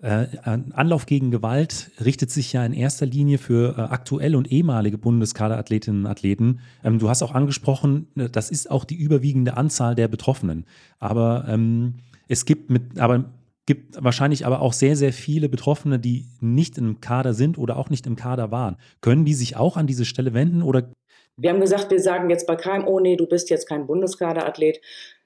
[0.00, 4.96] Äh, Anlauf gegen Gewalt richtet sich ja in erster Linie für äh, aktuelle und ehemalige
[4.96, 6.60] Bundeskaderathletinnen und Athleten.
[6.84, 10.66] Ähm, du hast auch angesprochen, äh, das ist auch die überwiegende Anzahl der Betroffenen.
[11.00, 11.94] Aber ähm,
[12.28, 13.24] es gibt mit, aber
[13.66, 17.90] gibt wahrscheinlich aber auch sehr, sehr viele Betroffene, die nicht im Kader sind oder auch
[17.90, 18.76] nicht im Kader waren.
[19.00, 20.92] Können die sich auch an diese Stelle wenden oder?
[21.36, 24.80] Wir haben gesagt, wir sagen jetzt bei keinem, oh nee, du bist jetzt kein Bundeskaderathlet.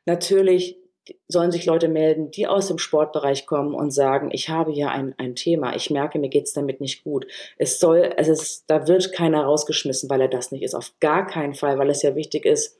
[0.06, 0.81] Natürlich
[1.28, 5.14] sollen sich Leute melden, die aus dem Sportbereich kommen und sagen, ich habe hier ein,
[5.18, 7.26] ein Thema, ich merke, mir geht es damit nicht gut.
[7.58, 10.74] Es soll, es ist, da wird keiner rausgeschmissen, weil er das nicht ist.
[10.74, 12.78] Auf gar keinen Fall, weil es ja wichtig ist,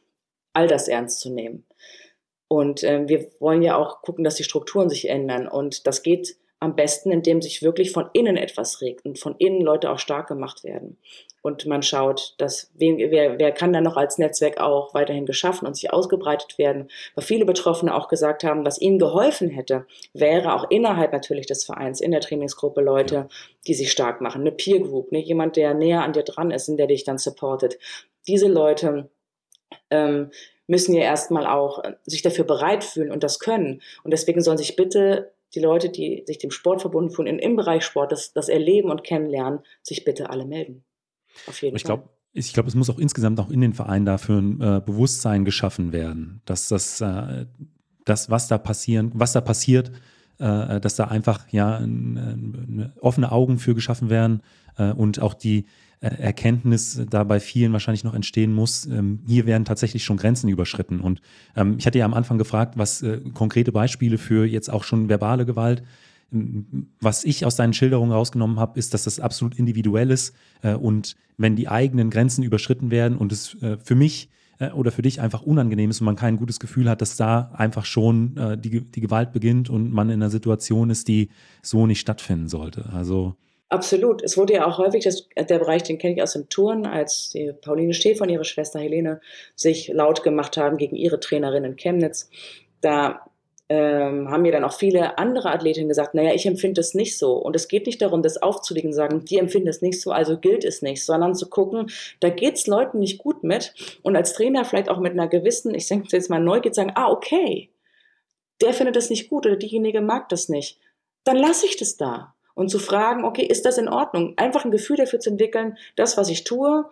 [0.53, 1.67] all das ernst zu nehmen.
[2.49, 5.49] Und äh, wir wollen ja auch gucken, dass die Strukturen sich ändern.
[5.49, 9.61] Und das geht am besten, indem sich wirklich von innen etwas regt und von innen
[9.61, 10.96] Leute auch stark gemacht werden.
[11.42, 15.75] Und man schaut, dass wer, wer kann dann noch als Netzwerk auch weiterhin geschaffen und
[15.75, 16.88] sich ausgebreitet werden.
[17.16, 21.64] Weil viele Betroffene auch gesagt haben, was ihnen geholfen hätte, wäre auch innerhalb natürlich des
[21.64, 23.29] Vereins, in der Trainingsgruppe Leute,
[23.66, 24.42] die sich stark machen.
[24.42, 25.18] Eine Peer Group, ne?
[25.18, 27.77] jemand, der näher an dir dran ist und der dich dann supportet.
[28.29, 29.11] Diese Leute
[29.90, 30.31] ähm,
[30.68, 33.83] müssen ja erstmal auch sich dafür bereit fühlen und das können.
[34.05, 37.85] Und deswegen sollen sich bitte die Leute, die sich dem Sport verbunden fühlen, im Bereich
[37.85, 40.85] Sport, das, das erleben und kennenlernen, sich bitte alle melden.
[41.47, 41.97] Auf jeden ich Fall.
[41.97, 45.45] Glaub, ich glaube, es muss auch insgesamt auch in den Vereinen dafür ein äh, Bewusstsein
[45.45, 47.47] geschaffen werden, dass das, äh,
[48.05, 49.93] das, was da passieren, was da passiert,
[50.38, 54.43] äh, dass da einfach ja ein, ein, offene Augen für geschaffen werden
[54.79, 55.65] äh, und auch die äh,
[56.03, 61.01] Erkenntnis da bei vielen wahrscheinlich noch entstehen muss, ähm, hier werden tatsächlich schon Grenzen überschritten.
[61.01, 61.23] Und
[61.55, 65.09] ähm, ich hatte ja am Anfang gefragt, was äh, konkrete Beispiele für jetzt auch schon
[65.09, 65.85] verbale Gewalt
[66.33, 70.75] ähm, was ich aus deinen Schilderungen rausgenommen habe, ist, dass das absolut individuell ist äh,
[70.75, 74.29] und wenn die eigenen Grenzen überschritten werden und es für mich
[74.75, 77.85] oder für dich einfach unangenehm ist und man kein gutes Gefühl hat, dass da einfach
[77.85, 81.31] schon die Gewalt beginnt und man in einer Situation ist, die
[81.62, 82.91] so nicht stattfinden sollte.
[82.93, 83.35] Also
[83.73, 84.23] Absolut.
[84.23, 87.31] Es wurde ja auch häufig, das, der Bereich, den kenne ich aus dem Touren, als
[87.31, 89.23] die Pauline Stefan, ihre Schwester Helene,
[89.57, 92.29] sich laut gemacht haben gegen ihre Trainerin in Chemnitz.
[92.83, 93.25] Da
[93.71, 97.33] ähm, haben mir dann auch viele andere Athletinnen gesagt, naja, ich empfinde es nicht so.
[97.33, 100.37] Und es geht nicht darum, das aufzulegen und sagen, die empfinden es nicht so, also
[100.37, 101.87] gilt es nicht, sondern zu gucken,
[102.21, 103.73] da geht es Leuten nicht gut mit.
[104.03, 107.11] Und als Trainer vielleicht auch mit einer gewissen, ich denke jetzt mal Neugier, sagen, ah,
[107.11, 107.71] okay,
[108.61, 110.79] der findet es nicht gut oder diejenige mag das nicht.
[111.25, 114.35] Dann lasse ich das da und zu fragen, okay, ist das in Ordnung?
[114.37, 116.85] Einfach ein Gefühl dafür zu entwickeln, das, was ich tue,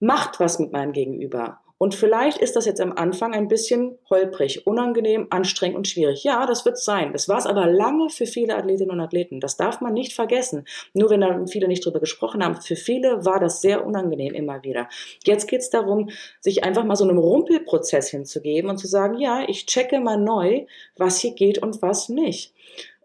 [0.00, 1.60] macht was mit meinem Gegenüber.
[1.78, 6.24] Und vielleicht ist das jetzt am Anfang ein bisschen holprig, unangenehm, anstrengend und schwierig.
[6.24, 7.12] Ja, das wird sein.
[7.12, 9.40] Das war es aber lange für viele Athletinnen und Athleten.
[9.40, 10.64] Das darf man nicht vergessen.
[10.94, 14.62] Nur wenn da viele nicht drüber gesprochen haben, für viele war das sehr unangenehm immer
[14.62, 14.88] wieder.
[15.24, 16.08] Jetzt geht es darum,
[16.40, 20.64] sich einfach mal so einem Rumpelprozess hinzugeben und zu sagen, ja, ich checke mal neu,
[20.96, 22.54] was hier geht und was nicht.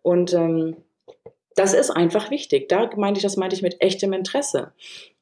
[0.02, 0.78] Und ähm,
[1.56, 2.70] das ist einfach wichtig.
[2.70, 4.72] Da meinte ich, das meinte ich mit echtem Interesse.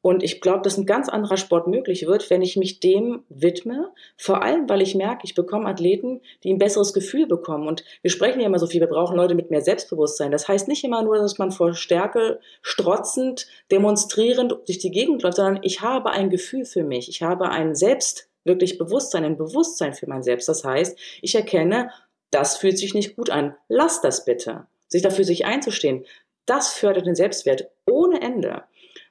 [0.01, 3.91] Und ich glaube, dass ein ganz anderer Sport möglich wird, wenn ich mich dem widme.
[4.15, 7.67] Vor allem, weil ich merke, ich bekomme Athleten, die ein besseres Gefühl bekommen.
[7.67, 10.31] Und wir sprechen ja immer so viel, wir brauchen Leute mit mehr Selbstbewusstsein.
[10.31, 15.37] Das heißt nicht immer nur, dass man vor Stärke strotzend, demonstrierend durch die Gegend läuft,
[15.37, 17.09] sondern ich habe ein Gefühl für mich.
[17.09, 20.47] Ich habe ein Selbst, wirklich Bewusstsein, ein Bewusstsein für mein Selbst.
[20.47, 21.91] Das heißt, ich erkenne,
[22.31, 23.55] das fühlt sich nicht gut an.
[23.67, 26.05] Lass das bitte sich dafür sich einzustehen,
[26.45, 28.63] das fördert den Selbstwert ohne Ende.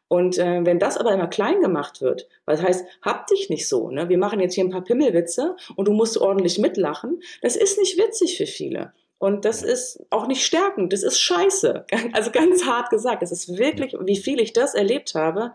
[0.09, 3.91] Und äh, wenn das aber immer klein gemacht wird, das heißt, hab dich nicht so,
[3.91, 4.09] ne?
[4.09, 7.99] wir machen jetzt hier ein paar Pimmelwitze und du musst ordentlich mitlachen, das ist nicht
[7.99, 8.93] witzig für viele.
[9.19, 11.85] Und das ist auch nicht stärkend, das ist scheiße.
[12.13, 15.53] Also ganz hart gesagt, das ist wirklich, wie viel ich das erlebt habe.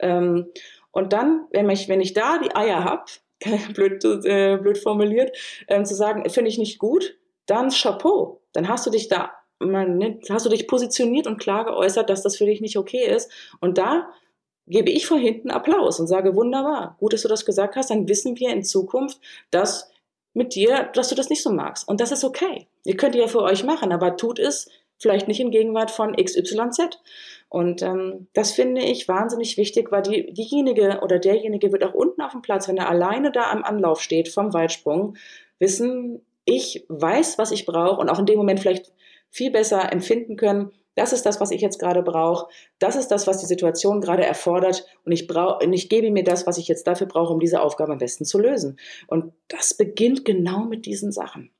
[0.00, 0.50] Ähm,
[0.90, 3.04] und dann, wenn ich, wenn ich da die Eier habe,
[3.72, 5.36] blöd, äh, blöd formuliert,
[5.68, 8.42] ähm, zu sagen, finde ich nicht gut, dann Chapeau.
[8.52, 9.32] Dann hast du dich da
[9.64, 13.06] man, ne, hast du dich positioniert und klar geäußert, dass das für dich nicht okay
[13.06, 13.30] ist.
[13.60, 14.08] Und da
[14.66, 18.08] gebe ich von hinten Applaus und sage, wunderbar, gut, dass du das gesagt hast, dann
[18.08, 19.90] wissen wir in Zukunft, dass
[20.32, 21.86] mit dir, dass du das nicht so magst.
[21.86, 22.66] Und das ist okay.
[22.84, 26.16] Ihr könnt ihr ja für euch machen, aber tut es vielleicht nicht in Gegenwart von
[26.16, 26.98] XYZ.
[27.48, 32.22] Und ähm, das finde ich wahnsinnig wichtig, weil die, diejenige oder derjenige wird auch unten
[32.22, 35.16] auf dem Platz, wenn er alleine da am Anlauf steht vom Weitsprung,
[35.58, 38.92] wissen, ich weiß, was ich brauche und auch in dem Moment vielleicht
[39.34, 42.46] viel besser empfinden können, das ist das, was ich jetzt gerade brauche.
[42.78, 44.86] Das ist das, was die Situation gerade erfordert.
[45.04, 47.92] Und ich brauche, ich gebe mir das, was ich jetzt dafür brauche, um diese Aufgabe
[47.92, 48.78] am besten zu lösen.
[49.08, 51.50] Und das beginnt genau mit diesen Sachen.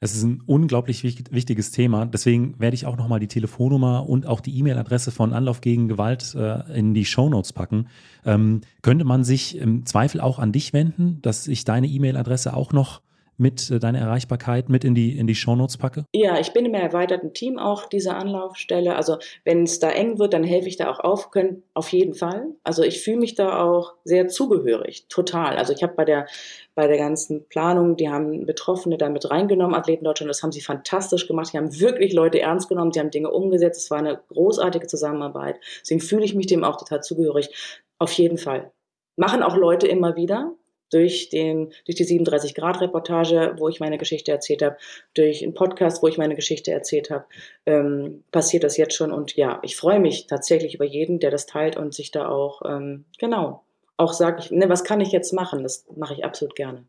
[0.00, 2.04] Es ist ein unglaublich wichtiges Thema.
[2.04, 6.34] Deswegen werde ich auch nochmal die Telefonnummer und auch die E-Mail-Adresse von Anlauf gegen Gewalt
[6.34, 7.88] äh, in die Shownotes packen.
[8.24, 12.72] Ähm, könnte man sich im Zweifel auch an dich wenden, dass ich deine E-Mail-Adresse auch
[12.72, 13.00] noch
[13.38, 16.04] mit äh, deiner Erreichbarkeit mit in die, in die Shownotes packe?
[16.14, 18.96] Ja, ich bin im erweiterten Team auch dieser Anlaufstelle.
[18.96, 22.14] Also wenn es da eng wird, dann helfe ich da auch auf, können, auf jeden
[22.14, 22.46] Fall.
[22.64, 25.56] Also ich fühle mich da auch sehr zugehörig, total.
[25.56, 26.26] Also ich habe bei der
[26.76, 30.60] bei der ganzen Planung, die haben Betroffene da mit reingenommen, Athleten Deutschland, das haben sie
[30.60, 31.54] fantastisch gemacht.
[31.54, 33.84] Die haben wirklich Leute ernst genommen, die haben Dinge umgesetzt.
[33.84, 35.58] Es war eine großartige Zusammenarbeit.
[35.80, 37.80] Deswegen fühle ich mich dem auch total zugehörig.
[37.98, 38.72] Auf jeden Fall.
[39.16, 40.52] Machen auch Leute immer wieder
[40.90, 44.76] durch, den, durch die 37-Grad-Reportage, wo ich meine Geschichte erzählt habe,
[45.14, 47.24] durch einen Podcast, wo ich meine Geschichte erzählt habe,
[47.66, 49.12] ähm, passiert das jetzt schon.
[49.12, 52.62] Und ja, ich freue mich tatsächlich über jeden, der das teilt und sich da auch,
[52.64, 53.64] ähm, genau,
[53.96, 55.62] auch sagt, ne, was kann ich jetzt machen?
[55.62, 56.84] Das mache ich absolut gerne.